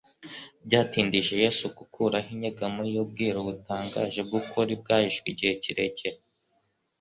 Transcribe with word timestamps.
Byatindije 0.65 1.33
Yesu 1.43 1.63
gukuraho 1.77 2.27
inyegamo 2.35 2.81
y'ubwiru 2.93 3.39
butangaje 3.47 4.19
bw'ukuri 4.27 4.71
bwahishwe 4.81 5.27
igihe 5.33 5.53
kirekire, 5.63 6.17